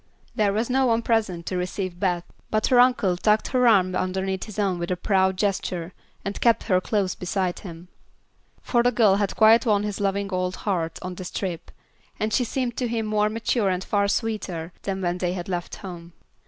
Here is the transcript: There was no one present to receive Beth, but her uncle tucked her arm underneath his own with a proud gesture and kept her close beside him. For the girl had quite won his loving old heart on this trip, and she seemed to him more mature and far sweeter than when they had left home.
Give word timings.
There 0.33 0.51
was 0.51 0.67
no 0.67 0.87
one 0.87 1.03
present 1.03 1.45
to 1.45 1.57
receive 1.57 1.99
Beth, 1.99 2.23
but 2.49 2.65
her 2.73 2.79
uncle 2.79 3.15
tucked 3.17 3.49
her 3.49 3.67
arm 3.67 3.93
underneath 3.95 4.45
his 4.45 4.57
own 4.57 4.79
with 4.79 4.89
a 4.89 4.95
proud 4.95 5.37
gesture 5.37 5.93
and 6.25 6.41
kept 6.41 6.63
her 6.63 6.81
close 6.81 7.13
beside 7.13 7.59
him. 7.59 7.87
For 8.63 8.81
the 8.81 8.91
girl 8.91 9.17
had 9.17 9.35
quite 9.35 9.67
won 9.67 9.83
his 9.83 9.99
loving 9.99 10.31
old 10.33 10.55
heart 10.55 10.97
on 11.03 11.13
this 11.13 11.29
trip, 11.29 11.69
and 12.19 12.33
she 12.33 12.43
seemed 12.45 12.77
to 12.77 12.87
him 12.87 13.05
more 13.05 13.29
mature 13.29 13.69
and 13.69 13.83
far 13.83 14.07
sweeter 14.07 14.73
than 14.81 15.01
when 15.03 15.19
they 15.19 15.33
had 15.33 15.47
left 15.47 15.75
home. 15.75 16.13